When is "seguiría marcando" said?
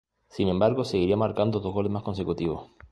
0.83-1.59